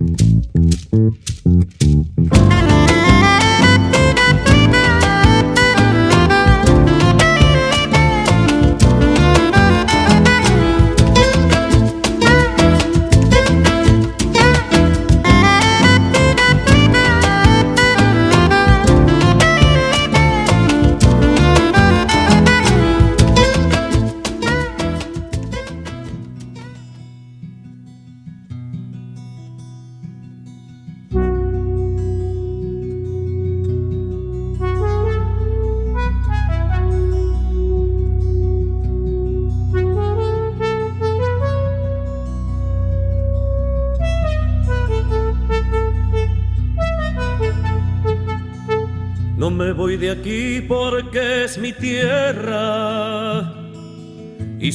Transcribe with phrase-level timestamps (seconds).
[0.00, 0.38] mi tierra
[0.92, 1.27] y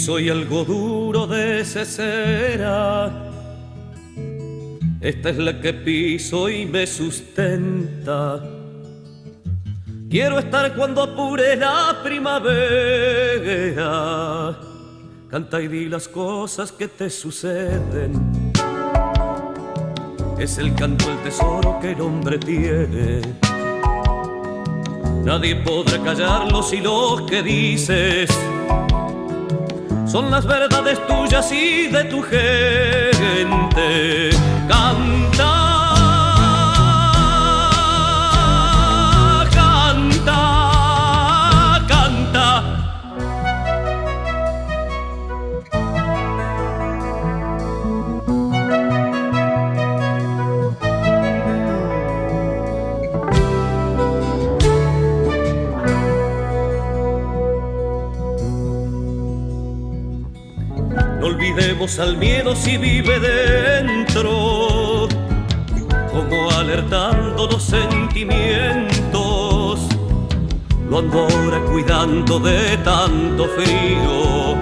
[0.05, 3.09] soy algo duro de cera.
[4.99, 8.43] Esta es la que piso y me sustenta.
[10.09, 12.49] Quiero estar cuando apure la primavera.
[15.29, 18.51] Canta y di las cosas que te suceden.
[20.37, 23.21] Es el canto el tesoro que el hombre tiene
[25.23, 28.29] Nadie podrá callarlo si lo que dices
[30.13, 33.09] son las verdades tuyas y de tu gente.
[34.67, 35.62] Canta
[61.99, 65.07] al miedo si vive dentro,
[66.11, 69.81] como alertando los sentimientos.
[70.89, 74.57] Lo ando ahora cuidando de tanto frío.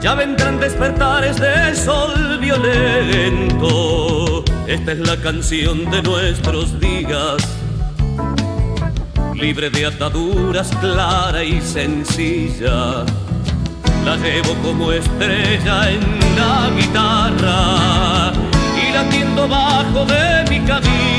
[0.00, 4.42] Ya vendrán despertares de sol violento.
[4.66, 7.46] Esta es la canción de nuestros días,
[9.34, 13.04] libre de ataduras, clara y sencilla
[14.04, 16.00] la llevo como estrella en
[16.36, 18.32] la guitarra
[18.76, 21.11] y latiendo bajo de mi camisa.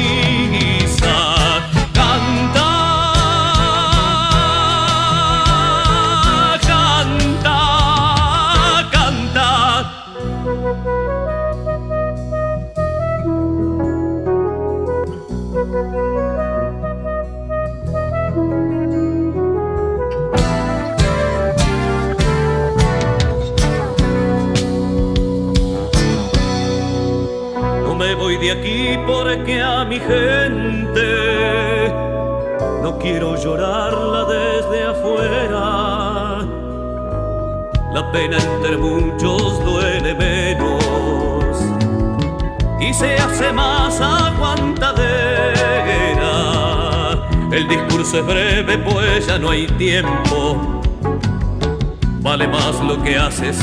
[38.13, 41.57] Pena entre muchos duele menos
[42.79, 45.03] y se hace más aguantadera.
[47.51, 50.81] El discurso es breve pues ya no hay tiempo.
[52.21, 53.57] Vale más lo que haces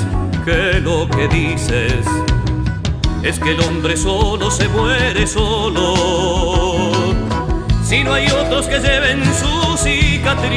[0.44, 2.04] que lo que dices
[3.22, 5.94] es que el hombre solo se muere solo.
[7.84, 10.50] Si no hay otros que lleven sus cicatrices,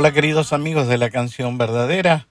[0.00, 2.28] Hola queridos amigos de la canción verdadera,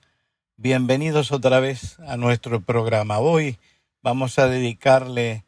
[0.56, 3.20] bienvenidos otra vez a nuestro programa.
[3.20, 3.60] Hoy
[4.02, 5.44] vamos a dedicarle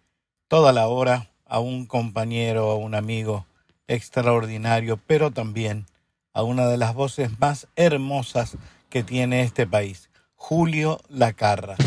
[0.50, 3.46] toda la hora a un compañero, a un amigo
[3.88, 5.86] extraordinario, pero también
[6.34, 8.58] a una de las voces más hermosas
[8.90, 11.78] que tiene este país, Julio Lacarra.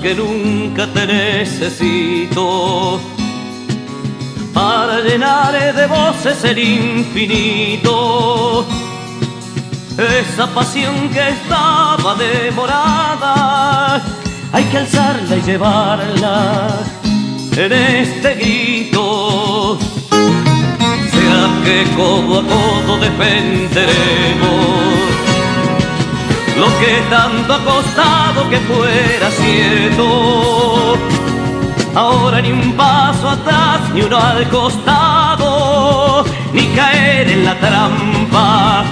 [0.00, 2.98] Que nunca te necesito
[4.54, 8.64] para llenar de voces el infinito.
[9.98, 14.02] esa pasión que estaba demorada,
[14.52, 16.78] hay que alzarla y llevarla
[17.56, 19.78] en este grito.
[21.12, 25.19] Sea que codo a codo defenderemos
[26.60, 30.98] lo que tanto ha costado que fuera cierto.
[31.94, 36.22] Ahora ni un paso atrás, ni uno al costado,
[36.52, 38.84] ni caer en la trampa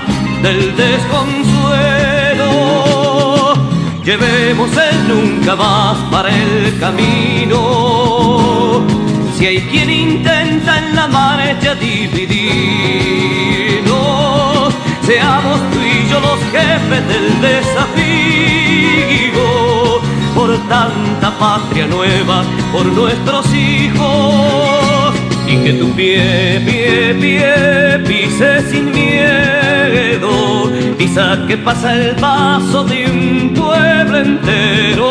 [0.42, 2.52] del desconsuelo.
[4.02, 8.82] Llevemos el nunca más para el camino.
[9.36, 13.57] Si hay quien intenta en la marcha dividirnos,
[15.08, 17.96] seamos tú y yo los jefes del desafío.
[20.34, 25.14] Por tanta patria nueva, por nuestros hijos
[25.48, 33.06] y que tu pie, pie, pie pise sin miedo, pisa que pasa el paso de
[33.06, 35.08] un pueblo entero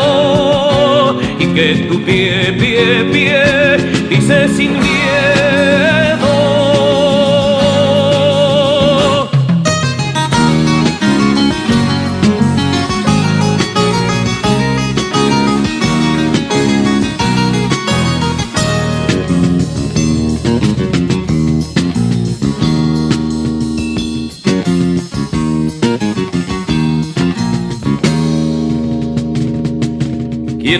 [1.40, 3.42] y que tu pie, pie, pie
[4.08, 6.27] pise sin miedo.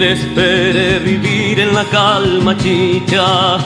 [0.08, 3.56] Quien espere vivir en la calma chicha,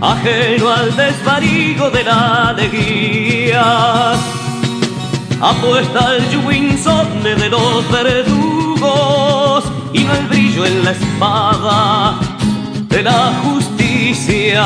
[0.00, 4.12] ajeno al desvarío de la alegría,
[5.40, 12.18] apuesta al yuinsonne de los verdugos y no el brillo en la espada
[12.88, 14.64] de la justicia.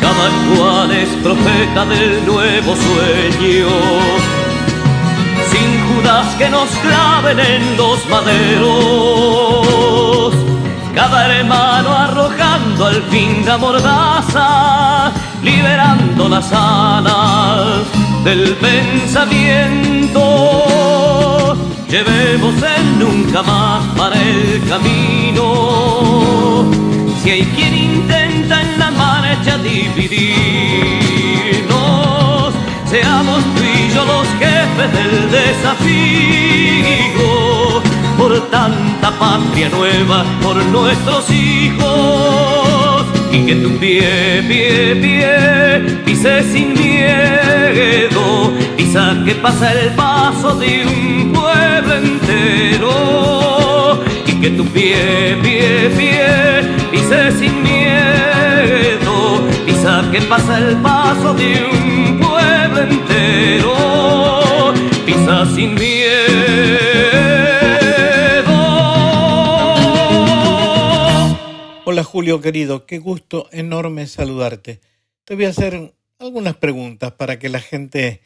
[0.00, 4.37] Cada cual es profeta del nuevo sueño
[6.38, 8.74] que nos claven en los maderos.
[10.94, 15.12] Cada hermano arrojando al fin la mordaza,
[15.42, 17.82] liberando las alas
[18.24, 20.20] del pensamiento.
[21.88, 26.64] Llevemos el nunca más para el camino.
[27.22, 30.44] Si hay quien intenta en la marcha dividirnos,
[32.86, 34.28] seamos tú y yo los
[34.86, 35.82] del desafío,
[38.16, 46.74] por tanta patria nueva, por nuestros hijos, y que tu pie, pie, pie, pise sin
[46.74, 55.90] miedo, pisa que pasa el paso de un pueblo entero, y que tu pie, pie,
[55.96, 64.37] pie, pise sin miedo, pisa que pasa el paso de un pueblo entero,
[65.54, 66.18] sin miedo.
[71.84, 74.80] Hola Julio querido, qué gusto enorme saludarte.
[75.24, 78.22] Te voy a hacer algunas preguntas para que la gente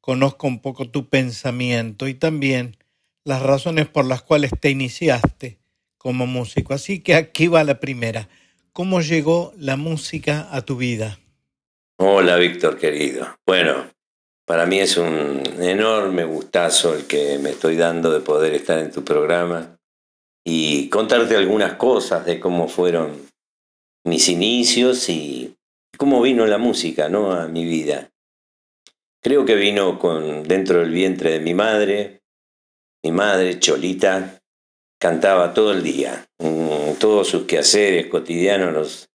[0.00, 2.76] conozca un poco tu pensamiento y también
[3.24, 5.58] las razones por las cuales te iniciaste
[5.98, 6.72] como músico.
[6.72, 8.28] Así que aquí va la primera.
[8.72, 11.18] ¿Cómo llegó la música a tu vida?
[11.96, 13.26] Hola Víctor querido.
[13.44, 13.93] Bueno,
[14.46, 18.90] para mí es un enorme gustazo el que me estoy dando de poder estar en
[18.90, 19.78] tu programa
[20.44, 23.26] y contarte algunas cosas de cómo fueron
[24.04, 25.56] mis inicios y
[25.96, 27.32] cómo vino la música, ¿no?
[27.32, 28.10] a mi vida.
[29.22, 32.20] Creo que vino con dentro del vientre de mi madre.
[33.02, 34.38] Mi madre, Cholita,
[35.00, 36.26] cantaba todo el día.
[36.38, 39.08] Mm, todos sus quehaceres cotidianos los,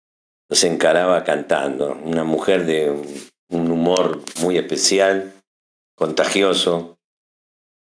[0.50, 1.95] los encaraba cantando.
[2.03, 5.33] Una mujer de un humor muy especial,
[5.95, 6.97] contagioso.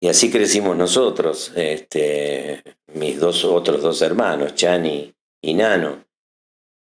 [0.01, 6.05] Y así crecimos nosotros, este, mis dos otros dos hermanos, Chani y Nano.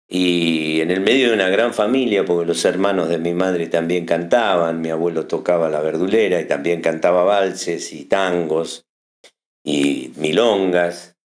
[0.08, 4.06] Y en el medio de una gran familia, porque los hermanos de mi madre también
[4.06, 8.86] cantaban, mi abuelo tocaba la verdulera y también cantaba valses y tangos
[9.64, 11.16] y milongas.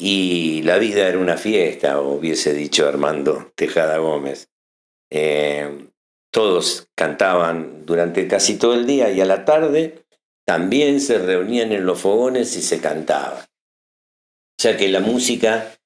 [0.00, 4.50] Y la vida era una fiesta, hubiese dicho Armando Tejada Gómez.
[5.10, 5.87] Eh,
[6.30, 10.04] todos cantaban durante casi todo el día y a la tarde
[10.46, 13.46] también se reunían en los fogones y se cantaba.
[14.60, 15.78] Ya que la música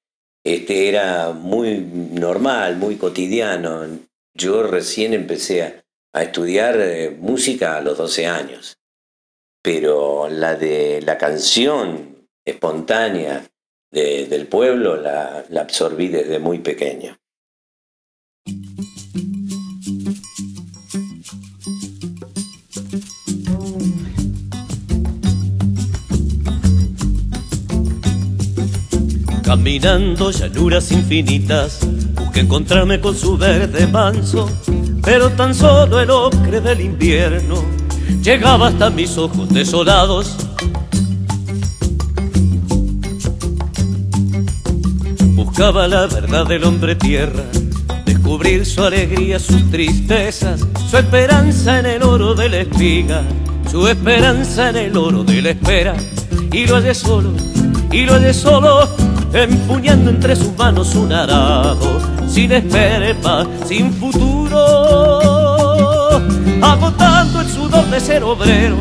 [0.45, 3.85] este, era muy normal, muy cotidiano.
[4.33, 5.83] Yo recién empecé a,
[6.21, 8.77] estudiar eh, música a los 12 años,
[9.63, 13.49] pero la de la canción espontánea
[13.91, 17.17] del pueblo la absorbí desde muy pequeño.
[29.53, 34.49] Caminando llanuras infinitas, busqué encontrarme con su verde manso,
[35.03, 37.63] pero tan solo el ocre del invierno
[38.23, 40.35] llegaba hasta mis ojos desolados.
[45.35, 47.43] Buscaba la verdad del hombre tierra,
[48.07, 53.21] descubrir su alegría, sus tristezas, su esperanza en el oro de la espiga,
[53.69, 55.93] su esperanza en el oro de la espera,
[56.51, 57.29] y lo hallé solo,
[57.91, 58.89] y lo hallé solo,
[59.33, 64.59] empuñando entre sus manos un arado, sin esperma, sin futuro,
[66.61, 68.77] agotando el sudor de ser obrero,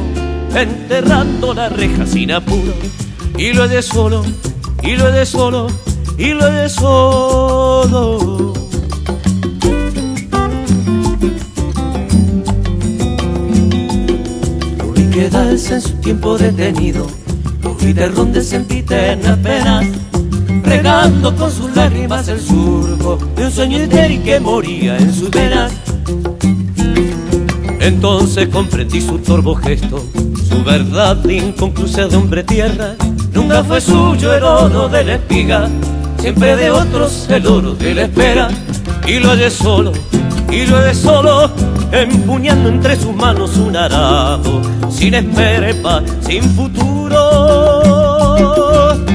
[0.54, 2.74] enterrando la reja sin apuro,
[3.38, 4.22] y lo hallé solo,
[4.82, 5.68] y lo hallé solo,
[6.18, 8.52] y lo hallé solo.
[14.76, 17.06] Lo vi quedarse en su tiempo detenido,
[17.62, 19.86] lo vi de ronde sempiternas penas,
[20.62, 25.72] regando con sus lágrimas el surco de un sueño entero que moría en sus venas.
[27.80, 30.04] Entonces comprendí su torvo gesto,
[30.48, 32.94] su verdad inconclusa de hombre tierra.
[33.32, 35.68] Nunca fue suyo el oro de la espiga,
[36.18, 38.48] siempre de otros el oro de la espera.
[39.06, 39.92] Y lo hallé solo,
[40.50, 41.50] y lo hallé solo,
[41.90, 46.91] empuñando entre sus manos un arado, sin esperma, sin futuro,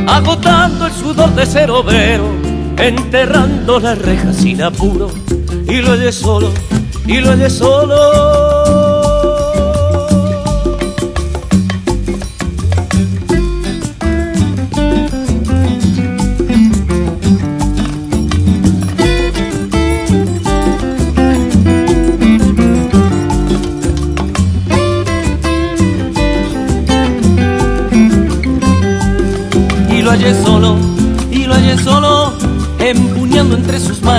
[0.08, 2.26] agotando el sudor de ser obrero,
[2.78, 5.10] enterrando las rejas sin apuro.
[5.68, 6.52] Y lo hallé solo,
[7.06, 8.57] y lo hallé solo.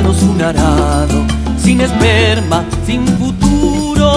[0.07, 1.26] Un arado,
[1.61, 4.09] sin esperma, sin futuro,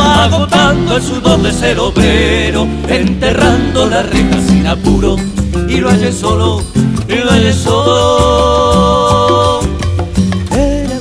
[0.00, 5.16] agotando el sudor de ser obrero, enterrando la reja sin apuro,
[5.68, 6.62] y lo hallé solo,
[7.06, 9.60] y lo hallé solo.
[10.50, 10.98] Era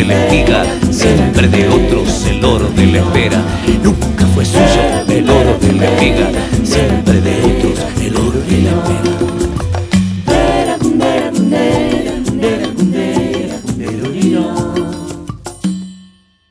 [0.00, 3.44] de la espiga, siempre de otros el oro de la espera.
[3.82, 6.30] Nunca fue suyo el oro de la espiga,
[6.64, 9.10] siempre de otros el oro de la espera.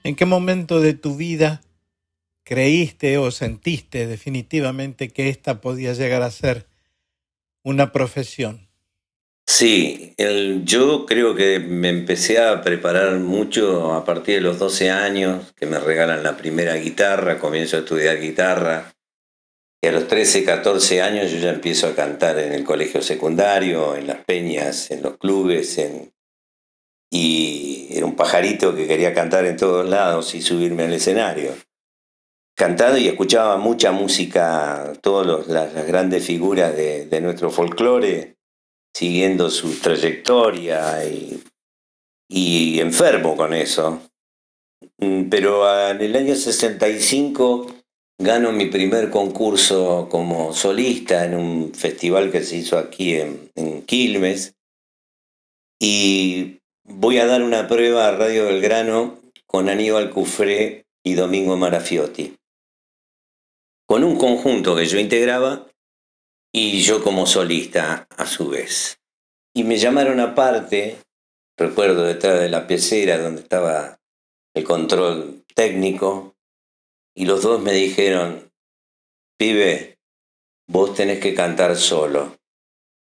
[0.03, 1.61] ¿En qué momento de tu vida
[2.43, 6.67] creíste o sentiste definitivamente que esta podía llegar a ser
[7.63, 8.68] una profesión?
[9.59, 10.15] Sí,
[10.63, 15.65] yo creo que me empecé a preparar mucho a partir de los 12 años, que
[15.65, 18.93] me regalan la primera guitarra, comienzo a estudiar guitarra.
[19.81, 23.97] Y a los 13, 14 años yo ya empiezo a cantar en el colegio secundario,
[23.97, 26.13] en las peñas, en los clubes, en...
[27.11, 31.53] y era un pajarito que quería cantar en todos lados y subirme al escenario.
[32.55, 38.38] Cantando y escuchaba mucha música, todas las, las grandes figuras de, de nuestro folclore,
[38.93, 44.01] siguiendo su trayectoria y, enfermo con eso.
[44.99, 47.67] Mm, Pero en el año 65
[48.17, 53.81] gano mi primer concurso como solista en un festival que se hizo aquí en, en
[53.83, 54.55] Quilmes
[55.79, 62.35] y voy a dar una prueba a Radio Belgrano con Aníbal Cufré y Domingo Marafiotti,
[63.87, 65.68] con un conjunto que yo integraba
[66.51, 68.99] y yo como solista a su vez.
[69.53, 70.97] Y me llamaron aparte,
[71.57, 73.99] recuerdo detrás de la pecera donde estaba
[74.55, 76.35] el control técnico,
[77.15, 78.51] y los dos me dijeron,
[79.37, 79.99] pibe,
[80.67, 82.37] vos tenés que cantar solo,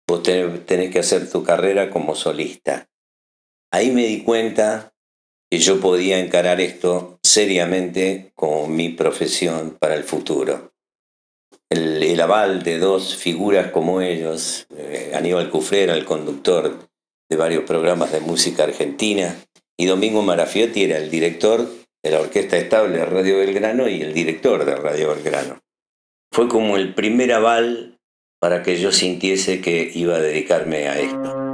[0.08, 2.88] vos tenés que hacer tu carrera como solista.
[3.72, 4.94] Ahí me di cuenta
[5.52, 10.72] que yo podía encarar esto seriamente como mi profesión para el futuro
[11.70, 16.80] el, aval de dos figuras como ellos, eh, Aníbal Cufrera, el conductor
[17.30, 19.36] de varios programas de música argentina,
[19.78, 21.68] y Domingo Marafiotti era el director
[22.04, 25.60] de la Orquesta Estable de Radio Belgrano y el director de Radio Belgrano.
[26.32, 27.98] Fue como el primer aval
[28.40, 31.49] para que yo sintiese que iba a dedicarme a esto.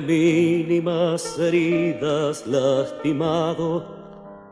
[0.00, 3.84] Mínimas heridas lastimado,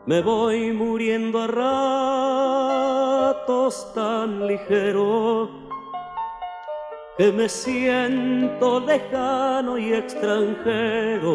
[0.05, 1.47] me voy muriendo a
[3.27, 5.49] ratos tan ligero
[7.17, 11.29] que me siento lejano y extranjero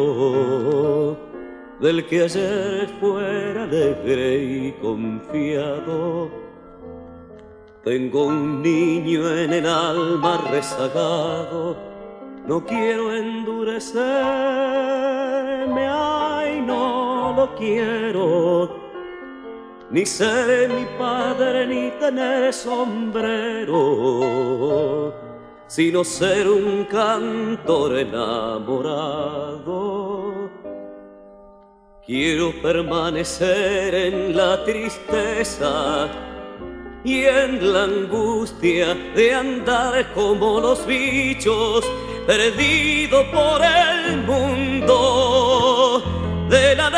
[1.79, 6.29] del que ayer fuera alegre y confiado.
[7.83, 11.77] Tengo un niño en el alma rezagado,
[12.47, 13.15] no quiero
[15.89, 18.83] ay, no lo quiero.
[19.91, 23.73] Ni ser mi padre ni tener sombrero,
[25.67, 29.35] sino ser un cantor enamorado
[32.05, 36.07] Quiero permanecer en la tristeza
[37.03, 41.83] y en la angustia de andar como los bichos,
[42.25, 46.01] perdido por el mundo
[46.49, 46.89] de la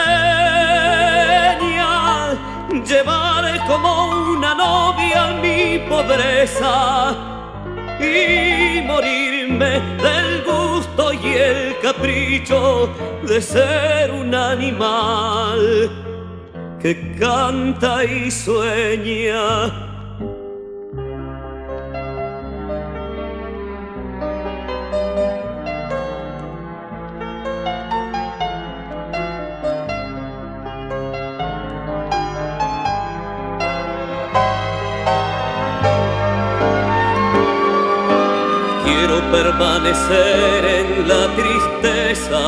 [1.61, 2.33] leña,
[2.85, 7.13] llevar como una novia mi pobreza
[7.99, 12.89] y morirme del gusto y el capricho
[13.23, 15.89] de ser un animal
[16.79, 19.96] que canta y sueña
[39.57, 42.43] permanecer en la tristeza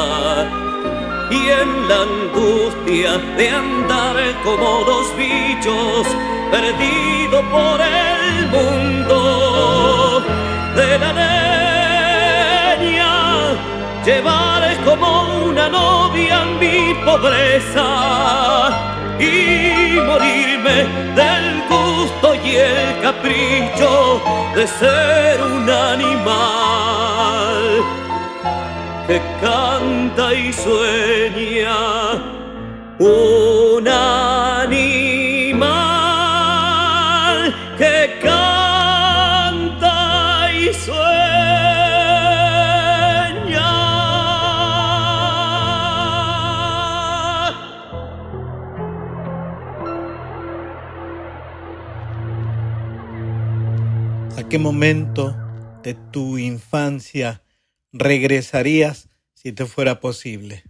[1.32, 6.08] y en la angustia de andar como dos bichos
[6.52, 10.24] perdido por el mundo.
[10.76, 11.14] De la
[12.84, 13.14] leña
[14.06, 17.88] llevar como una novia mi pobreza
[19.20, 24.22] y morirme del gusto y el capricho
[24.56, 27.04] de ser un animal
[29.08, 31.78] que canta y sueña
[33.00, 34.70] un animal
[37.78, 38.39] que canta
[54.50, 55.36] qué momento
[55.84, 57.44] de tu infancia
[57.92, 60.64] regresarías si te fuera posible?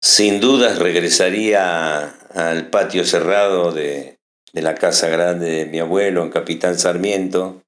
[0.00, 4.18] Sin dudas regresaría al patio cerrado de,
[4.54, 7.62] de, la casa grande de mi abuelo en Capitán Sarmiento.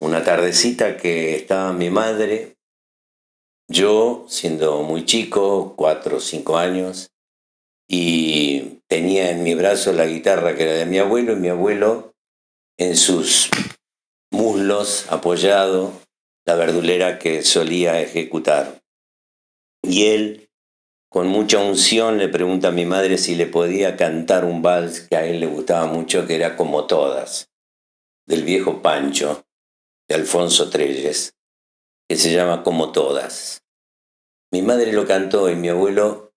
[0.00, 2.56] Una tardecita que estaba mi madre,
[3.68, 7.12] yo siendo muy chico, cuatro o cinco años,
[7.86, 12.12] y tenía en mi brazo la guitarra que era de mi abuelo y mi abuelo
[12.76, 13.50] en sus
[14.30, 15.92] muslos apoyado
[16.46, 18.80] la verdulera que solía ejecutar.
[19.82, 20.50] Y él,
[21.10, 25.16] con mucha unción, le pregunta a mi madre si le podía cantar un vals que
[25.16, 27.50] a él le gustaba mucho, que era como todas,
[28.26, 29.44] del viejo Pancho,
[30.08, 31.34] de Alfonso Trelles,
[32.08, 33.62] que se llama Como todas.
[34.50, 36.32] Mi madre lo cantó y mi abuelo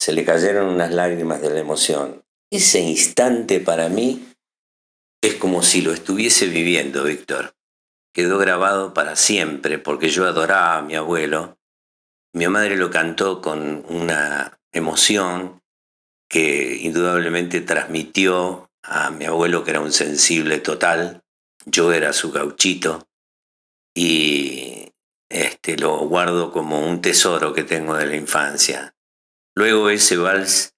[0.00, 2.22] se le cayeron unas lágrimas de la emoción.
[2.50, 4.24] Ese instante para mí
[5.22, 7.54] es como si lo estuviese viviendo, Víctor
[8.18, 11.56] quedó grabado para siempre porque yo adoraba a mi abuelo.
[12.34, 15.62] Mi madre lo cantó con una emoción
[16.28, 21.22] que indudablemente transmitió a mi abuelo que era un sensible total.
[21.64, 23.08] Yo era su gauchito
[23.94, 24.92] y
[25.28, 28.96] este, lo guardo como un tesoro que tengo de la infancia.
[29.54, 30.74] Luego ese vals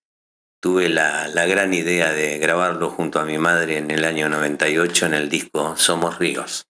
[0.61, 5.07] tuve la, la gran idea de grabarlo junto a mi madre en el año 98
[5.07, 6.66] en el disco Somos Ríos.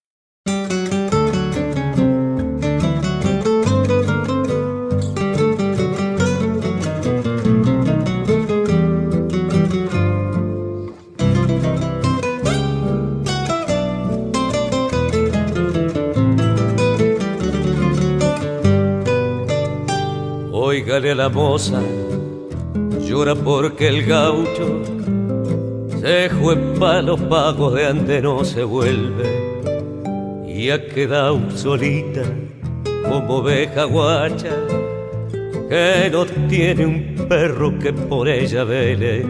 [20.53, 21.83] Óigale a la moza,
[23.11, 24.85] llora porque el gaucho
[26.01, 26.55] se fue
[27.03, 29.27] los pagos de antes no se vuelve
[30.47, 32.23] y ha quedado solita
[33.03, 34.55] como oveja guacha
[35.69, 39.25] que no tiene un perro que por ella vele.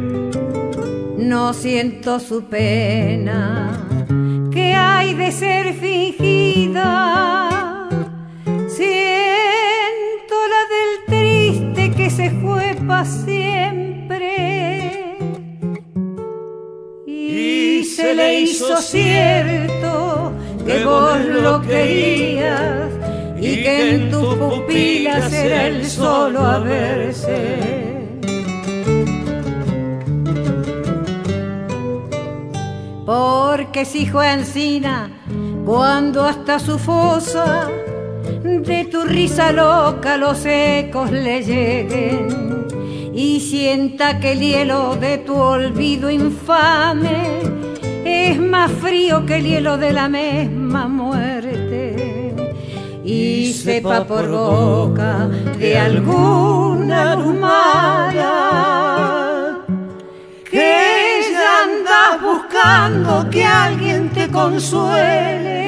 [1.16, 3.88] No siento su pena
[4.52, 7.48] que hay de ser fingida,
[8.68, 11.10] siento la del
[12.86, 13.39] pa' siempre.
[18.10, 20.32] Se le hizo cierto
[20.66, 22.90] que vos lo querías
[23.38, 28.08] y que en tus pupilas era el solo a verse.
[33.06, 35.10] Porque si fue encina
[35.64, 37.68] cuando hasta su fosa
[38.42, 42.66] de tu risa loca los ecos le lleguen
[43.14, 47.59] y sienta que el hielo de tu olvido infame
[48.10, 52.34] es más frío que el hielo de la misma muerte.
[53.04, 58.30] Y sepa por boca de alguna humana
[60.50, 65.60] que ella anda buscando que alguien te consuele.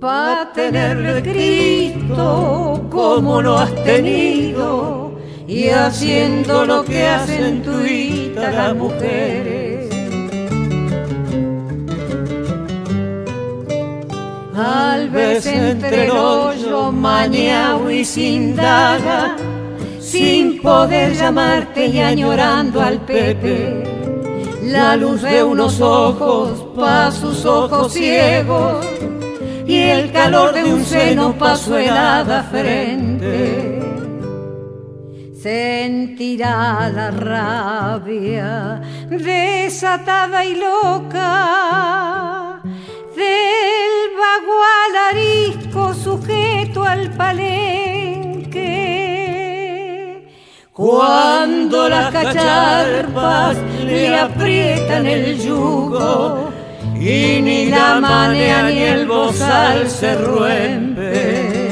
[0.00, 5.03] Para tenerle Cristo como lo has tenido
[5.46, 9.90] y haciendo lo que hacen tuitas las mujeres.
[14.56, 16.92] Al vez entre el hoyo
[17.90, 19.36] y sin daga,
[20.00, 23.84] sin poder llamarte y añorando al Pepe,
[24.62, 28.86] la luz de unos ojos pa' sus ojos ciegos
[29.66, 33.83] y el calor de un seno pa' su helada frente.
[35.44, 38.80] Sentirá la rabia
[39.10, 41.20] desatada y loca
[43.14, 48.62] del bagual arisco sujeto al palenque.
[50.72, 56.48] Cuando las cacharpas le aprietan el yugo
[56.94, 61.63] y ni la manea ni el bozal se ruempe.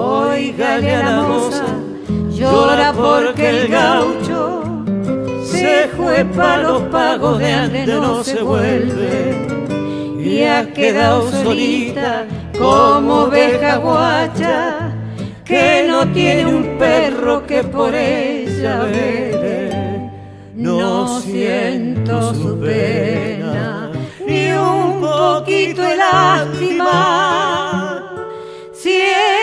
[0.00, 1.66] Oiga la moza,
[2.30, 4.84] llora porque el gaucho
[5.44, 9.34] se fue para los pagos de antes no se vuelve.
[10.20, 14.92] y ha quedado solita como oveja guacha
[15.44, 20.12] que no tiene un perro que por ella vele.
[20.54, 23.90] no siento su pena,
[24.24, 27.18] ni un poquito de lástima.
[28.88, 29.37] Del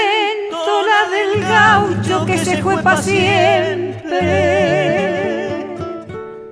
[1.56, 4.22] gaucho que se fue para siempre,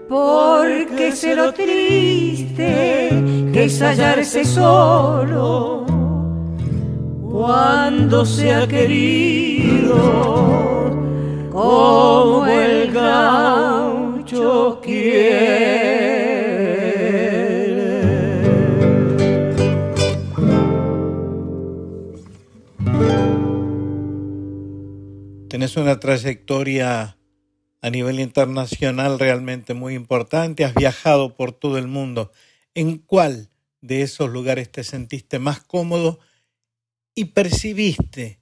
[0.08, 3.10] porque sé lo triste
[3.54, 5.86] que es hallarse solo
[7.32, 9.96] cuando se ha querido
[11.52, 14.80] como el gaucho
[25.74, 27.18] Tienes una trayectoria
[27.82, 32.32] a nivel internacional realmente muy importante, has viajado por todo el mundo.
[32.76, 33.50] ¿En cuál
[33.82, 36.20] de esos lugares te sentiste más cómodo
[37.16, 38.40] y percibiste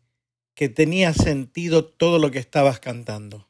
[0.56, 3.48] que tenía sentido todo lo que estabas cantando?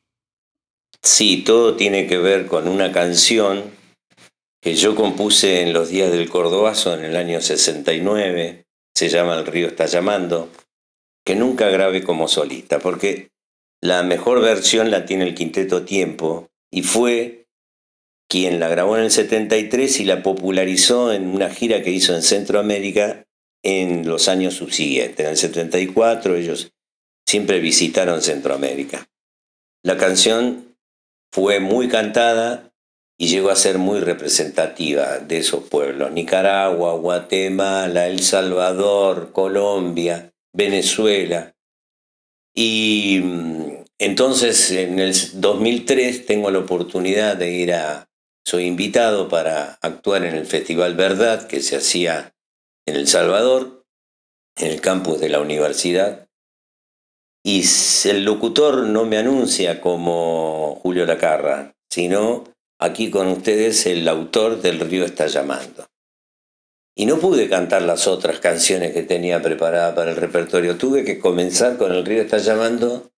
[1.02, 3.64] Sí, todo tiene que ver con una canción
[4.62, 8.64] que yo compuse en los días del Cordobazo en el año 69,
[8.94, 10.52] se llama El río está llamando,
[11.26, 13.32] que nunca grabé como solista, porque
[13.82, 17.48] la mejor versión la tiene el Quinteto Tiempo y fue
[18.30, 22.22] quien la grabó en el 73 y la popularizó en una gira que hizo en
[22.22, 23.26] Centroamérica
[23.64, 25.20] en los años subsiguientes.
[25.20, 26.72] En el 74 ellos
[27.26, 29.10] siempre visitaron Centroamérica.
[29.84, 30.78] La canción
[31.34, 32.72] fue muy cantada
[33.18, 36.12] y llegó a ser muy representativa de esos pueblos.
[36.12, 41.54] Nicaragua, Guatemala, El Salvador, Colombia, Venezuela.
[42.54, 48.10] Y mm, entonces en el 2003 tengo la oportunidad de ir a,
[48.46, 52.34] soy invitado para actuar en el Festival Verdad que se hacía
[52.86, 53.86] en El Salvador,
[54.58, 56.28] en el campus de la universidad
[57.44, 57.64] y
[58.06, 62.44] el locutor no me anuncia como Julio Lacarra, sino
[62.80, 65.88] aquí con ustedes el autor del río está llamando.
[66.96, 70.78] Y no pude cantar las otras canciones que tenía preparadas para el repertorio.
[70.78, 73.12] Tuve que comenzar con el río está llamando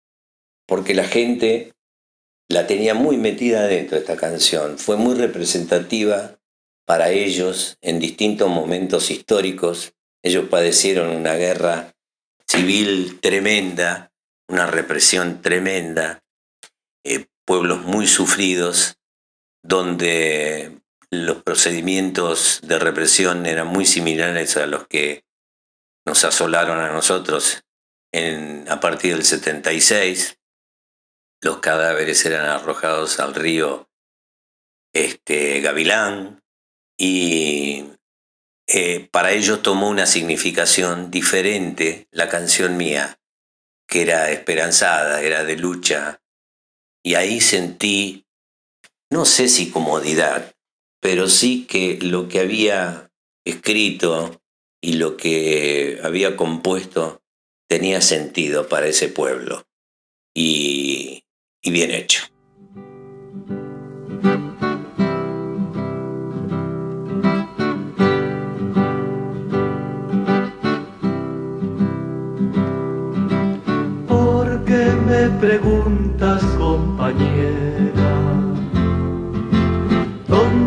[0.66, 1.72] porque la gente
[2.48, 4.78] la tenía muy metida dentro esta canción.
[4.78, 6.38] Fue muy representativa
[6.84, 9.94] para ellos en distintos momentos históricos.
[10.22, 11.94] Ellos padecieron una guerra
[12.46, 14.12] civil tremenda
[14.52, 16.22] una represión tremenda,
[17.04, 18.98] eh, pueblos muy sufridos,
[19.62, 20.81] donde
[21.12, 25.26] los procedimientos de represión eran muy similares a los que
[26.06, 27.62] nos asolaron a nosotros
[28.14, 30.38] a partir del 76.
[31.42, 33.90] Los cadáveres eran arrojados al río
[34.94, 36.42] este, Gavilán
[36.96, 37.90] y
[38.66, 43.18] eh, para ellos tomó una significación diferente la canción mía,
[43.86, 46.22] que era esperanzada, era de lucha.
[47.04, 48.24] Y ahí sentí,
[49.10, 50.54] no sé si comodidad,
[51.02, 53.10] pero sí que lo que había
[53.44, 54.40] escrito
[54.80, 57.20] y lo que había compuesto
[57.68, 59.66] tenía sentido para ese pueblo.
[60.32, 61.24] Y,
[61.64, 62.22] bien hecho.
[75.40, 78.01] preguntas, compañera,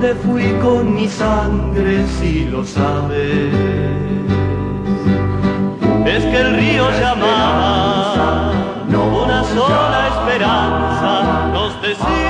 [0.06, 3.54] ¿dónde fui con mi sangre si lo sabes?
[6.06, 8.52] Es que el río llamaba,
[8.88, 12.25] una sola esperanza nos decía.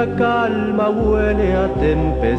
[0.00, 2.30] La calma huele a tempestades.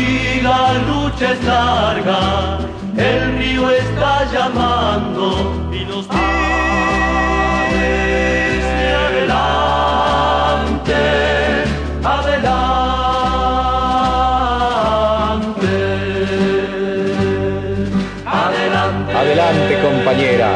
[0.00, 2.20] Y la lucha es larga,
[2.96, 5.24] el río está llamando
[5.78, 6.38] y nos dice
[9.06, 11.00] adelante,
[12.16, 12.78] adelante.
[19.20, 20.48] Adelante compañera,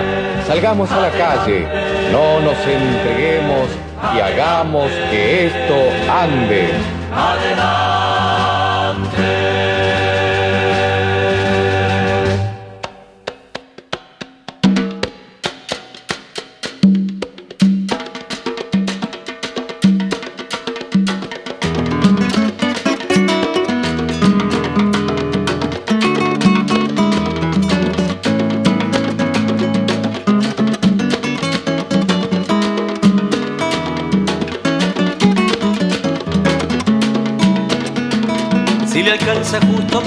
[0.53, 1.67] salgamos a la calle,
[2.13, 3.71] no nos entreguemos
[4.15, 5.75] y hagamos que esto
[6.13, 6.69] ande.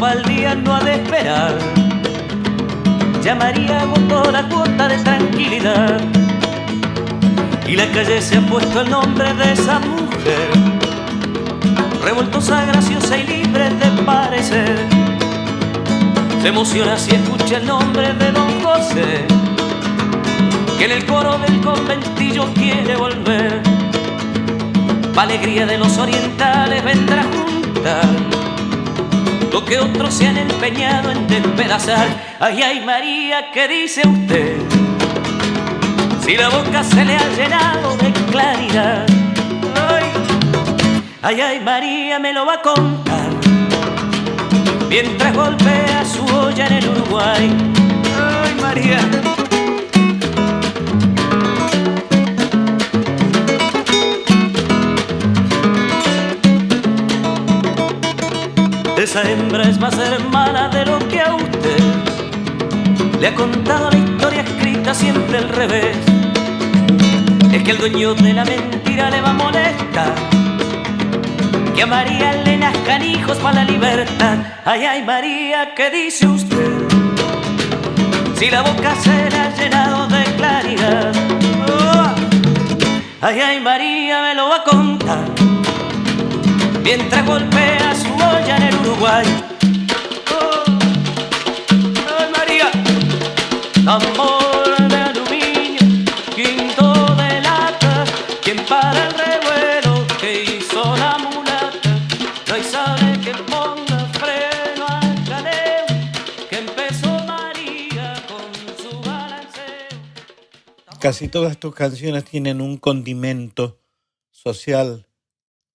[0.03, 1.58] El día no ha de esperar.
[3.23, 5.99] Llamaría a la cuota de tranquilidad.
[7.67, 10.49] Y la calle se ha puesto el nombre de esa mujer,
[12.03, 14.77] revoltosa, graciosa y libre de parecer.
[16.41, 19.25] Se emociona si escucha el nombre de Don José,
[20.77, 23.63] que en el coro del conventillo quiere volver.
[25.15, 28.35] Pa' alegría de los orientales vendrá juntar
[29.56, 32.08] lo que otros se han empeñado en despedazar.
[32.41, 34.58] Ay, ay, María, ¿qué dice usted?
[36.26, 39.06] Si la boca se le ha llenado de claridad.
[39.89, 40.12] Ay,
[41.22, 43.30] ay, ay María, me lo va a contar.
[44.89, 47.50] Mientras golpea su olla en el Uruguay.
[48.20, 49.35] Ay, María.
[59.15, 61.80] Esa hembra es más hermana de lo que a usted
[63.21, 65.95] le ha contado la historia escrita siempre al revés.
[67.54, 70.15] Es que el dueño de la mentira le va a molestar.
[71.73, 74.38] Que a María le nazcan hijos para la libertad.
[74.65, 76.73] Ay, ay, María, ¿qué dice usted?
[78.38, 81.13] Si la boca se le ha llenado de claridad.
[83.21, 85.25] Ay, ay, María, me lo va a contar.
[86.84, 88.14] Mientras golpea su
[88.48, 89.26] en el Uruguay.
[90.32, 90.64] Oh,
[92.18, 92.72] ay, María,
[93.86, 95.82] amor de aluminio,
[96.36, 98.06] quinto de lata,
[98.44, 101.92] quien para el revuelo que hizo la mulata,
[102.48, 105.86] no hay sabe que ponga freno al jaleo,
[106.50, 108.46] que empezó María con
[108.82, 110.00] su balanceo.
[111.00, 113.80] Casi todas tus canciones tienen un condimento
[114.32, 115.08] social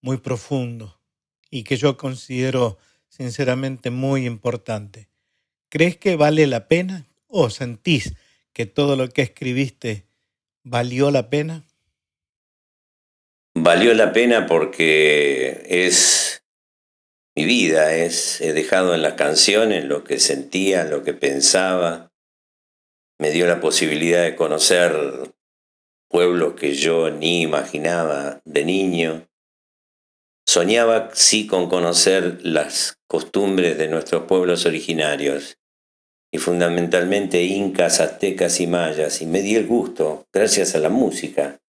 [0.01, 1.00] muy profundo
[1.51, 5.09] y que yo considero sinceramente muy importante.
[5.69, 8.13] ¿Crees que vale la pena o sentís
[8.53, 10.05] que todo lo que escribiste
[10.63, 11.63] valió la pena?
[13.53, 16.43] Valió la pena porque es
[17.35, 22.11] mi vida, es he dejado en las canciones lo que sentía, lo que pensaba.
[23.19, 24.93] Me dio la posibilidad de conocer
[26.09, 29.27] pueblos que yo ni imaginaba de niño.
[30.45, 35.57] Soñaba sí con conocer las costumbres de nuestros pueblos originarios
[36.33, 41.59] y fundamentalmente incas, aztecas y mayas y me di el gusto gracias a la música,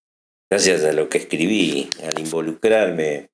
[0.51, 3.29] gracias a lo que escribí, al involucrarme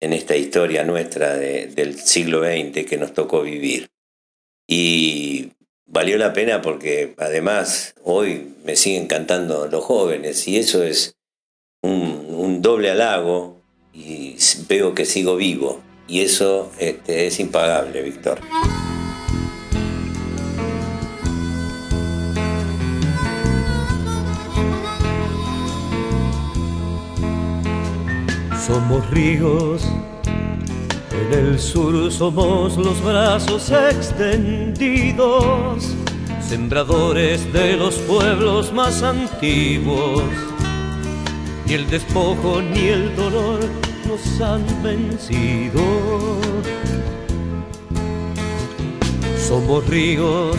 [0.00, 3.88] en esta historia nuestra de- del siglo XX que nos tocó vivir.
[4.68, 5.50] Y
[5.86, 11.14] valió la pena porque además hoy me siguen cantando los jóvenes y eso es
[11.82, 13.61] un, un doble halago
[13.94, 14.36] y
[14.68, 18.38] veo que sigo vivo y eso este, es impagable, Víctor.
[28.66, 29.82] Somos ríos,
[31.10, 35.16] en el sur somos los brazos extendidos,
[36.46, 40.51] sembradores de los pueblos más antiguos.
[41.66, 43.60] Ni el despojo ni el dolor
[44.06, 45.82] nos han vencido.
[49.48, 50.56] Somos ríos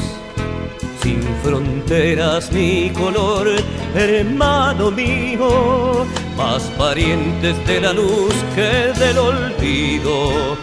[1.04, 3.48] sin fronteras ni color,
[3.94, 6.06] hermano mío,
[6.38, 10.58] más parientes de la luz que del olvido.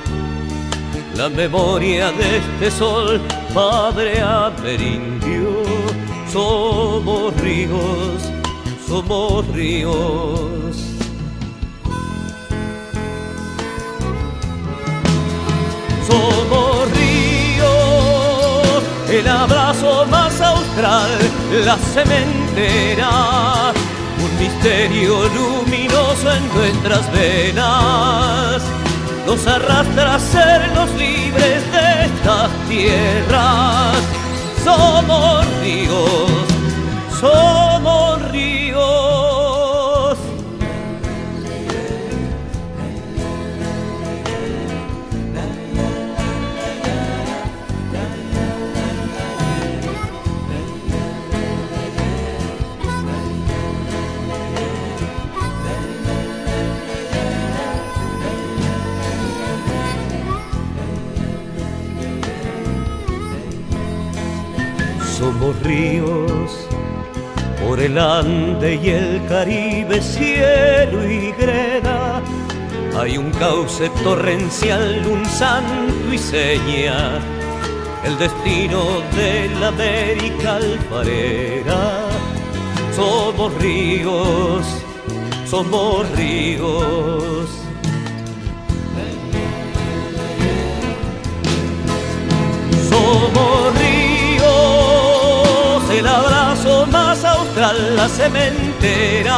[1.15, 3.21] La memoria de este sol,
[3.53, 5.63] padre amerindio,
[6.33, 8.30] somos ríos,
[8.91, 10.77] somos ríos.
[16.09, 21.11] Somos ríos, el abrazo más austral,
[21.65, 23.73] la cementera,
[24.25, 28.61] un misterio luminoso en nuestras venas.
[29.25, 33.99] Nos arrastra a sernos libres de estas tierras.
[34.65, 36.31] Somos ríos,
[37.21, 38.10] somos
[65.63, 66.67] Ríos
[67.65, 72.23] por el Ande y el Caribe, cielo y greda.
[72.99, 77.19] Hay un cauce torrencial, un santo y seña,
[78.05, 78.83] el destino
[79.17, 82.09] de la América alfarera.
[82.97, 84.67] Somos ríos,
[85.47, 87.49] somos ríos.
[92.91, 94.00] Somos ríos,
[96.01, 99.37] el abrazo más austral, la cementera,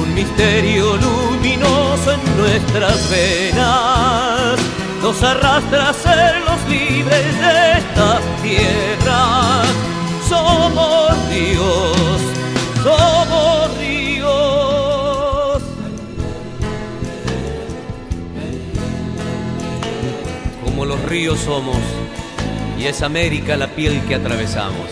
[0.00, 4.58] un misterio luminoso en nuestras venas,
[5.02, 9.66] nos arrastra a ser los libres de estas tierras.
[10.26, 12.20] Somos ríos,
[12.82, 14.04] somos ríos.
[20.64, 21.76] como los ríos somos,
[22.84, 24.90] y es América la piel que atravesamos.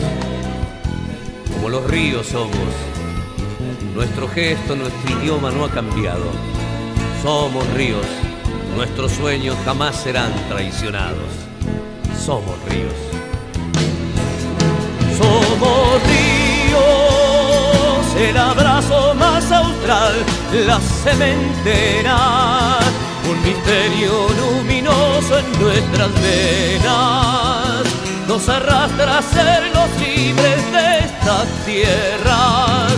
[1.52, 2.56] Como los ríos somos,
[3.94, 6.24] nuestro gesto, nuestro idioma no ha cambiado.
[7.22, 8.06] Somos ríos,
[8.74, 11.28] nuestros sueños jamás serán traicionados.
[12.18, 12.94] Somos ríos.
[15.18, 16.80] Somos ríos,
[18.16, 20.14] el abrazo más austral,
[20.66, 22.78] la cementera,
[23.32, 27.82] un misterio luminoso en nuestras venas.
[28.28, 32.92] Nos arrastra a ser los libres de estas tierras.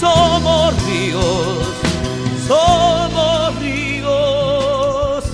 [0.00, 1.66] Somos ríos,
[2.48, 5.24] somos ríos.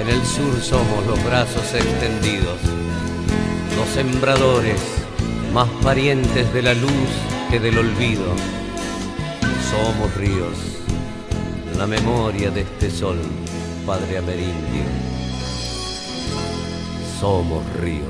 [0.00, 2.58] En el sur somos los brazos extendidos,
[3.76, 4.80] los sembradores,
[5.52, 6.90] más parientes de la luz
[7.50, 8.34] que del olvido.
[9.70, 10.58] Somos ríos,
[11.76, 13.18] la memoria de este sol,
[13.84, 14.84] Padre Amerindio.
[17.18, 18.04] Somos ríos.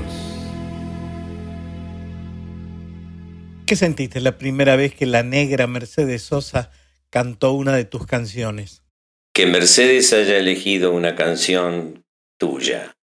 [3.65, 6.71] ¿Qué sentiste la primera vez que la negra Mercedes Sosa
[7.09, 8.83] cantó una de tus canciones?
[9.33, 12.05] Que Mercedes haya elegido una canción
[12.37, 12.95] tuya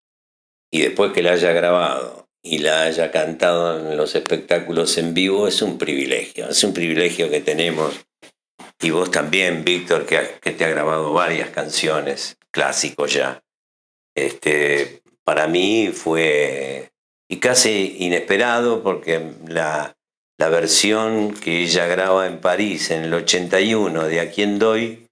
[0.69, 5.47] y después que la haya grabado y la haya cantado en los espectáculos en vivo
[5.47, 8.05] es un privilegio, es un privilegio que tenemos.
[8.81, 10.17] Y vos también, Víctor, que,
[10.51, 13.43] te ha grabado varias canciones, clásicos ya.
[14.15, 16.91] Este, para mí fue
[17.29, 19.95] y casi inesperado porque la,
[20.37, 25.07] la versión que ella graba en París en el 81 de A quién doy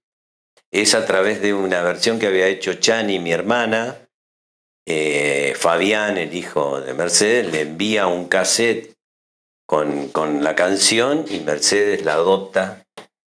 [0.70, 3.96] es a través de una versión que había hecho Chani, mi hermana.
[4.92, 8.96] Eh, Fabián, el hijo de Mercedes, le envía un cassette
[9.64, 12.84] con, con la canción y Mercedes la adopta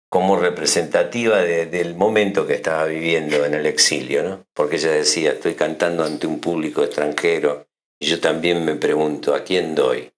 [0.09, 4.47] como representativa de- del momento que estaba viviendo en el exilio, ¿no?
[4.55, 7.67] Porque ella decía, estoy cantando ante un público extranjero
[8.01, 10.13] y yo también me pregunto, ¿a quién doy?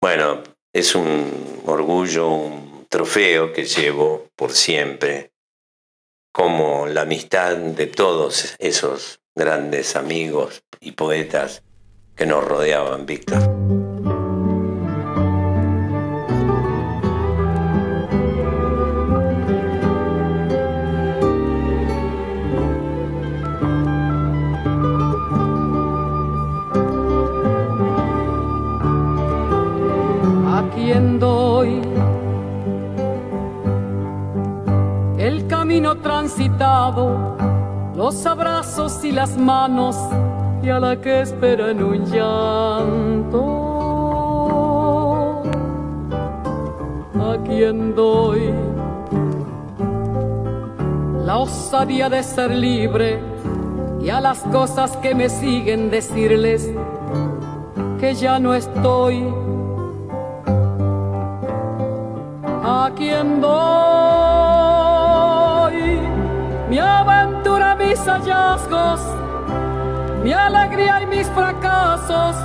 [0.00, 5.32] Bueno, es un orgullo, un trofeo que llevo por siempre,
[6.32, 11.62] como la amistad de todos esos grandes amigos y poetas
[12.14, 13.40] que nos rodeaban, Víctor.
[31.18, 31.80] doy
[35.18, 37.36] el camino transitado,
[37.96, 39.96] los abrazos y las manos
[40.62, 43.60] y a la que espera en un llanto.
[47.20, 48.52] A quien doy
[51.24, 53.20] la osadía de ser libre
[54.00, 56.70] y a las cosas que me siguen decirles
[58.00, 59.24] que ya no estoy
[62.62, 63.60] a quien doy
[66.68, 67.29] mi aventura,
[68.00, 69.00] mis hallazgos,
[70.22, 72.36] mi alegría y mis fracasos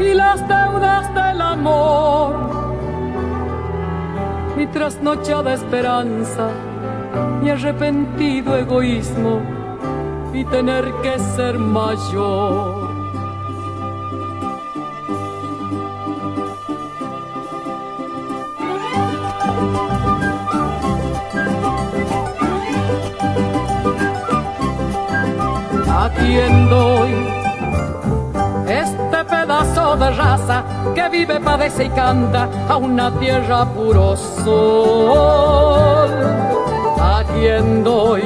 [0.00, 2.34] y las deudas del amor,
[4.56, 6.48] mi trasnochada esperanza,
[7.40, 9.40] mi arrepentido egoísmo
[10.32, 12.83] y tener que ser mayor.
[29.24, 30.62] Pedazo de raza
[30.94, 36.10] que vive, padece y canta a una tierra puro sol.
[37.00, 38.22] A quien doy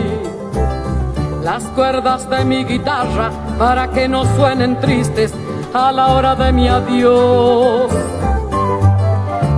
[1.43, 5.33] las cuerdas de mi guitarra para que no suenen tristes
[5.73, 7.91] a la hora de mi adiós.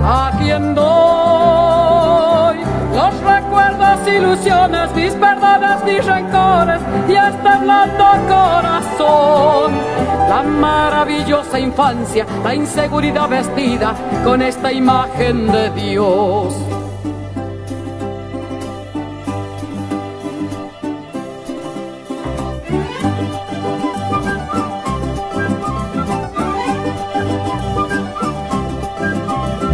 [0.03, 2.57] A quien doy
[2.95, 10.00] los recuerdos, ilusiones, mis perdones, mis rencores y este blando corazón.
[10.31, 16.55] La maravillosa infancia, la inseguridad vestida con esta imagen de Dios.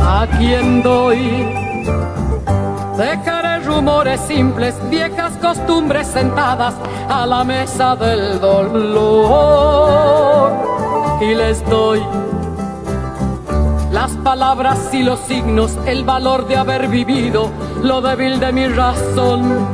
[0.01, 1.45] a quien doy.
[3.68, 6.74] Rumores simples, viejas costumbres sentadas
[7.09, 9.68] a la mesa del dolor.
[11.22, 12.01] Y les doy
[13.91, 17.51] las palabras y los signos, el valor de haber vivido,
[17.84, 19.68] lo débil de mi razón.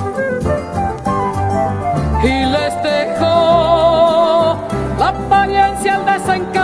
[2.24, 4.58] Y les dejo
[4.98, 6.63] la apariencia, el desencanto,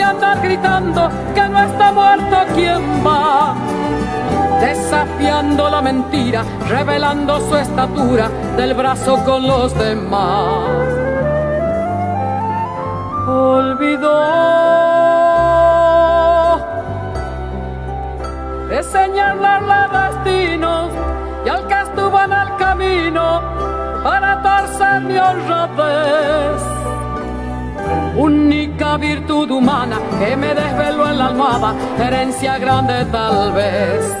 [0.00, 3.54] de andar gritando que no está muerto, ¿quién va?
[4.58, 10.70] Desafiando la mentira, revelando su estatura del brazo con los demás.
[13.28, 14.16] Olvidó
[18.70, 20.90] de señalarle destinos
[21.44, 23.42] y al que estuvo en el camino
[24.02, 26.79] para torcer mi honradez
[28.16, 34.16] única virtud humana que me desveló en la almohada, herencia grande tal vez.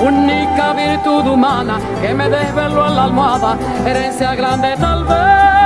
[0.00, 5.57] Única virtud humana que me desveló en la almohada, herencia grande tal vez.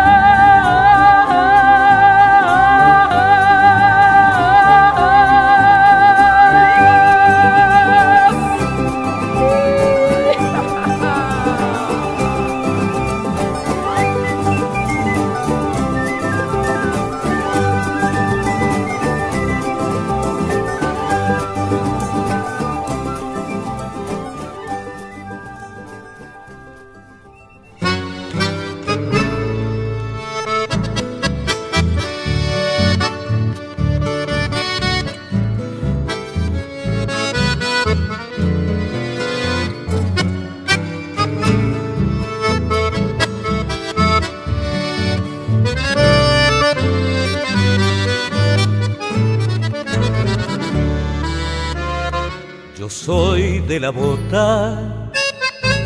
[53.72, 55.10] De la bota,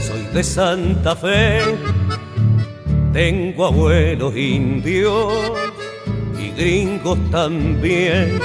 [0.05, 1.61] soy de Santa Fe,
[3.13, 5.33] tengo abuelos indios
[6.37, 8.41] y gringos también.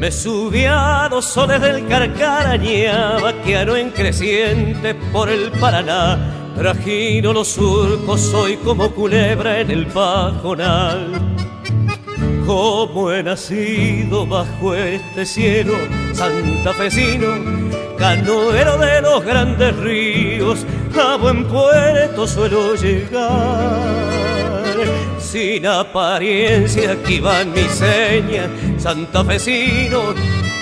[0.00, 6.18] Me subí a los soles del Carcaraña, vaqueano en creciente por el Paraná.
[6.56, 11.12] Trajino los surcos, soy como culebra en el pajonal.
[12.44, 15.74] Como he nacido bajo este cielo
[16.12, 17.61] santafesino,
[18.02, 20.66] canoero de los grandes ríos,
[21.00, 23.78] a buen puerto suelo llegar.
[25.20, 30.14] Sin apariencia aquí van mis señas, santafesino,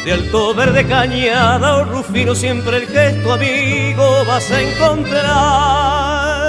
[0.04, 6.39] de alto verde cañada o rufino, siempre el gesto amigo vas a encontrar.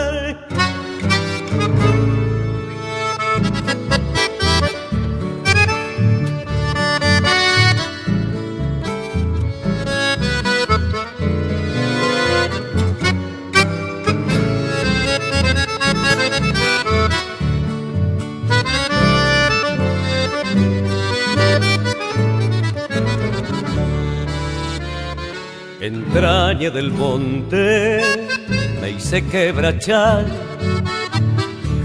[25.81, 28.01] Entraña del monte
[28.79, 30.25] me hice quebrachar,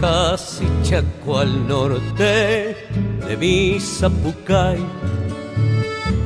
[0.00, 2.76] casi chaco al norte
[3.26, 4.78] de mi zapucay.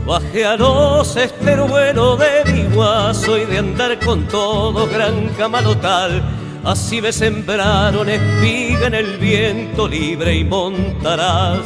[0.04, 6.22] Bajé a los esteruelos de mi guaso y de andar con todo gran camalotal.
[6.64, 11.60] Así me sembraron espiga en el viento libre y montarás.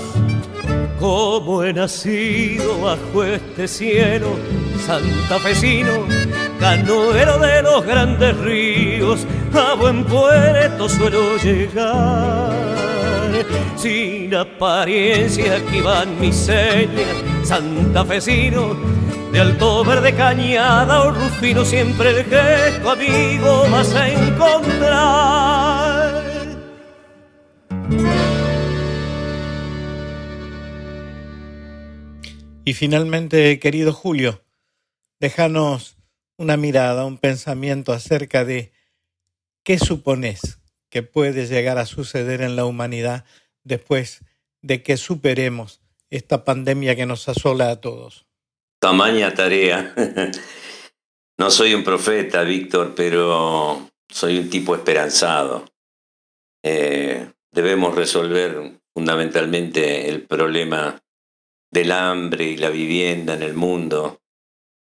[1.01, 4.37] Como he nacido bajo este cielo
[4.79, 6.07] santafesino,
[6.61, 12.53] canoero de los grandes ríos, a buen puerto suelo llegar.
[13.77, 18.77] Sin apariencia aquí van mis señas, santafesino,
[19.33, 25.55] de alto verde cañada o rufino, siempre el gesto amigo vas a encontrar.
[32.67, 34.44] Y finalmente, querido Julio,
[35.21, 35.97] déjanos
[36.37, 38.73] una mirada, un pensamiento acerca de
[39.63, 40.61] qué supones
[40.91, 43.25] que puede llegar a suceder en la humanidad
[43.63, 44.21] después
[44.63, 48.27] de que superemos esta pandemia que nos asola a todos.
[48.81, 49.95] Tamaña tarea.
[51.37, 55.65] No soy un profeta, Víctor, pero soy un tipo esperanzado.
[56.63, 61.03] Eh, debemos resolver fundamentalmente el problema
[61.73, 64.23] del hambre y la vivienda en el mundo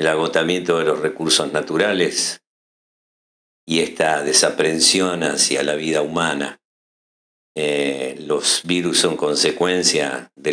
[0.00, 2.42] el agotamiento de los recursos naturales
[3.66, 6.58] y esta desaprensión hacia la vida humana.
[7.54, 10.52] Eh, los virus son consecuencia de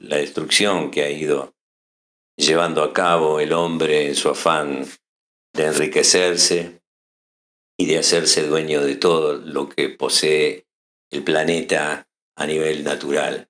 [0.00, 1.56] la destrucción que ha ido
[2.36, 4.86] llevando a cabo el hombre en su afán
[5.52, 6.80] de enriquecerse
[7.76, 10.68] y de hacerse dueño de todo lo que posee
[11.10, 13.48] el planeta a nivel natural.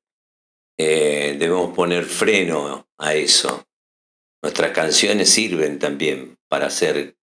[0.78, 3.66] Eh, debemos poner freno a eso
[4.44, 7.16] Nuestras canciones sirven también para hacer,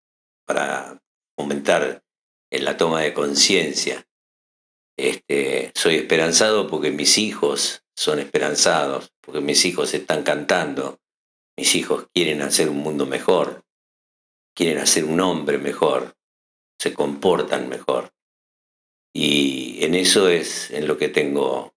[0.43, 0.99] para
[1.37, 2.03] aumentar
[2.49, 4.07] en la toma de conciencia.
[4.97, 10.99] Este, soy esperanzado porque mis hijos son esperanzados, porque mis hijos están cantando,
[11.55, 13.63] mis hijos quieren hacer un mundo mejor,
[14.55, 16.15] quieren hacer un hombre mejor,
[16.79, 18.11] se comportan mejor.
[19.13, 21.75] Y en eso es en lo que tengo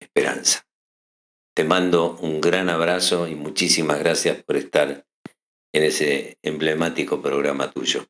[0.00, 0.66] esperanza.
[1.54, 5.04] Te mando un gran abrazo y muchísimas gracias por estar
[5.72, 8.06] en ese emblemático programa tuyo.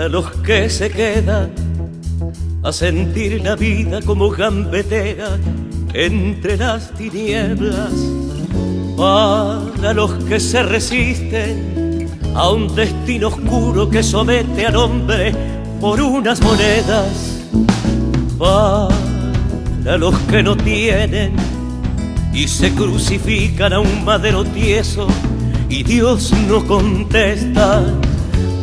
[0.00, 1.50] Para los que se quedan
[2.62, 5.36] a sentir la vida como gambetea
[5.92, 7.92] entre las tinieblas.
[8.96, 15.34] Para los que se resisten a un destino oscuro que somete al hombre
[15.82, 17.44] por unas monedas.
[18.38, 21.34] Para los que no tienen
[22.32, 25.06] y se crucifican a un madero tieso
[25.68, 27.84] y Dios no contesta.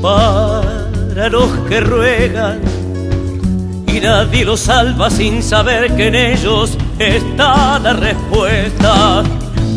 [0.01, 0.86] Para
[1.25, 2.61] los que ruegan
[3.87, 9.23] y nadie los salva sin saber que en ellos está la respuesta.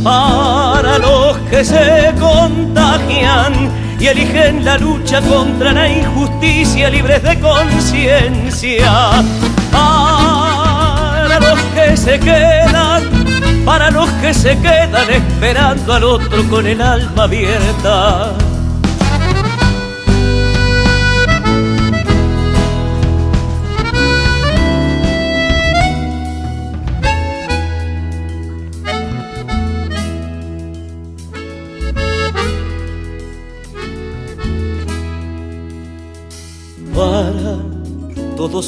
[0.04, 9.10] Para los que se contagian y eligen la lucha contra la injusticia libres de conciencia.
[9.72, 16.82] Para los que se quedan, para los que se quedan esperando al otro con el
[16.82, 18.34] alma abierta.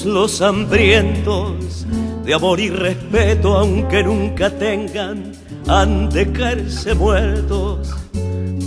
[0.05, 1.87] Los hambrientos
[2.25, 5.33] de amor y respeto, aunque nunca tengan,
[5.67, 7.91] han de caerse muertos.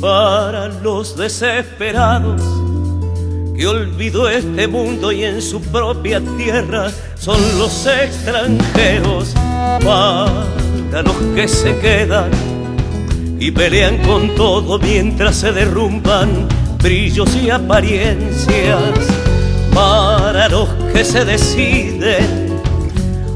[0.02, 2.42] Para los desesperados
[3.58, 9.34] que olvidó este mundo y en su propia tierra son los extranjeros.
[9.84, 12.32] Para los que se quedan
[13.40, 16.48] y pelean con todo mientras se derrumban
[16.82, 19.25] brillos y apariencias
[19.76, 22.62] para los que se deciden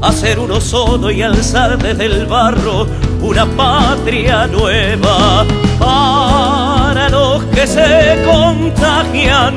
[0.00, 2.86] a ser uno solo y alzar desde el barro
[3.20, 5.44] una patria nueva.
[5.78, 9.52] Para los que se contagian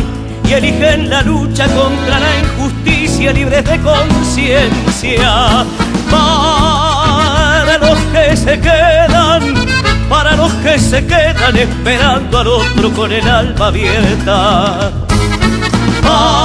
[0.45, 5.65] y eligen la lucha contra la injusticia libres de conciencia.
[6.11, 9.53] Para los que se quedan,
[10.09, 14.91] para los que se quedan esperando al otro con el alma abierta
[16.03, 16.42] para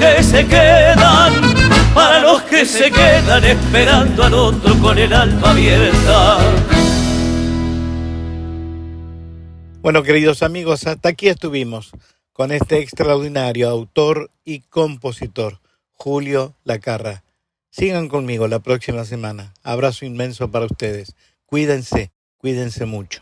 [0.00, 1.32] que se quedan,
[1.94, 6.38] para los que se quedan esperando al otro con el alma abierta.
[9.82, 11.90] Bueno, queridos amigos, hasta aquí estuvimos
[12.32, 15.60] con este extraordinario autor y compositor,
[15.92, 17.22] Julio Lacarra.
[17.70, 19.52] Sigan conmigo la próxima semana.
[19.62, 21.14] Abrazo inmenso para ustedes.
[21.44, 23.20] Cuídense, cuídense mucho.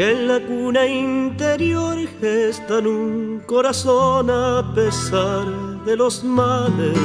[0.00, 5.46] Que en la cuna interior gestan un corazón a pesar
[5.84, 6.96] de los males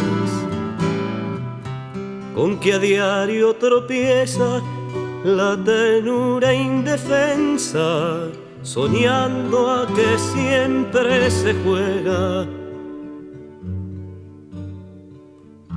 [2.34, 4.62] con que a diario tropieza
[5.26, 8.30] la tenura indefensa,
[8.62, 12.48] soñando a que siempre se juega.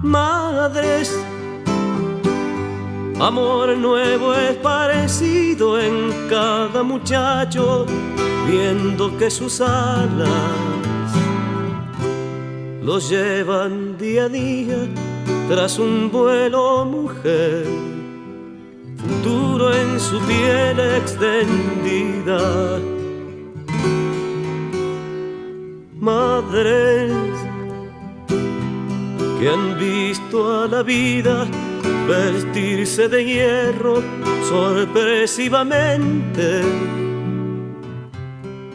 [0.05, 1.21] Madres
[3.21, 7.85] Amor nuevo es parecido en cada muchacho,
[8.47, 10.31] viendo que sus alas
[12.81, 14.77] los llevan día a día
[15.49, 17.67] tras un vuelo mujer,
[19.25, 22.39] duro en su piel extendida.
[25.99, 27.13] Madres
[29.41, 31.49] que han visto a la vida
[32.09, 34.03] vestirse de hierro
[34.49, 36.63] sorpresivamente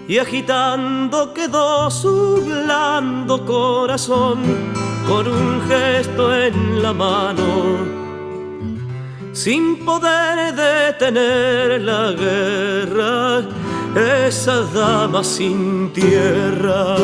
[0.07, 4.43] y agitando quedó su blando corazón
[5.07, 8.03] con un gesto en la mano
[9.33, 13.41] sin poder detener la guerra
[13.95, 16.95] esa dama sin tierra.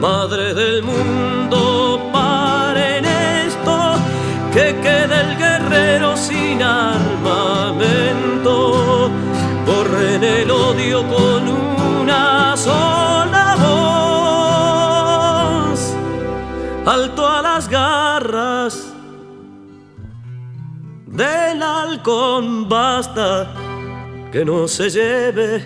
[0.00, 1.83] Madre del mundo,
[4.54, 7.10] que quede el guerrero sin armamento,
[9.66, 11.48] corre en el odio con
[12.00, 13.56] una sola
[15.66, 15.96] voz,
[16.86, 18.94] alto a las garras
[21.06, 23.52] del halcón basta
[24.30, 25.64] que no se lleve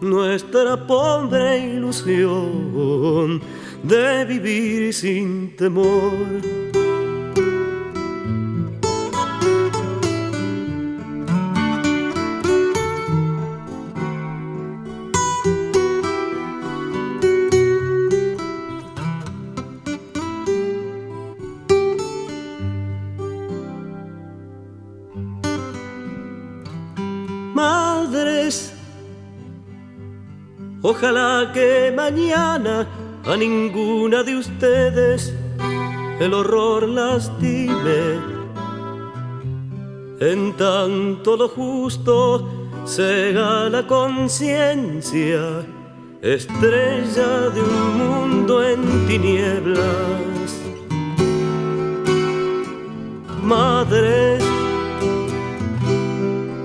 [0.00, 3.40] nuestra pobre ilusión
[3.84, 6.60] de vivir sin temor.
[30.82, 32.86] Ojalá que mañana
[33.26, 35.34] a ninguna de ustedes
[36.18, 38.18] el horror lastime.
[40.20, 42.48] En tanto lo justo
[42.86, 45.66] cega la conciencia,
[46.22, 49.84] estrella de un mundo en tinieblas.
[53.42, 54.42] Madres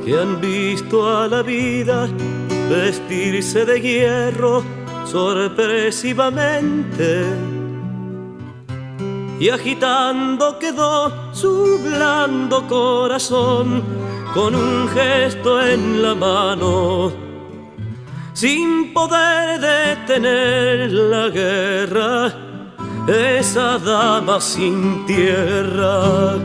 [0.06, 2.08] que han visto a la vida
[2.70, 4.64] vestirse de hierro
[5.06, 7.26] sorpresivamente.
[9.40, 13.84] Y agitando quedó su blando corazón
[14.34, 17.12] con un gesto en la mano,
[18.34, 22.34] sin poder detener la guerra,
[23.08, 26.38] esa dama sin tierra.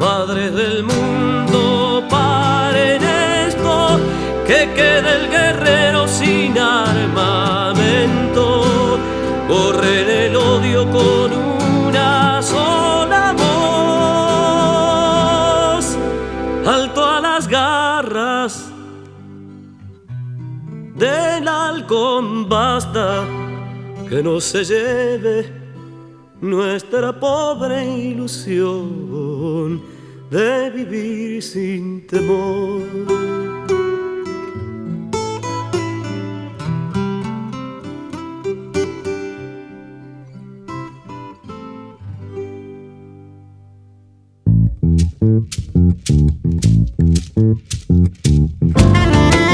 [0.00, 2.61] Madre del mundo, paren
[4.52, 8.46] que quede el guerrero sin armamento,
[9.48, 11.32] corre en el odio con
[11.86, 13.34] una sola
[15.72, 15.96] voz,
[16.66, 18.70] alto a las garras
[20.96, 23.24] del halcón basta
[24.10, 25.50] que no se lleve
[26.42, 29.80] nuestra pobre ilusión
[30.30, 32.82] de vivir sin temor.
[45.82, 46.08] Thank
[49.36, 49.51] you.